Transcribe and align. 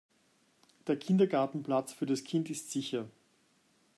Der 0.87 0.97
Kindergartenplatz 0.97 1.93
für 1.93 2.07
das 2.07 2.23
Kind 2.23 2.49
ist 2.49 2.71
sicher. 2.71 3.05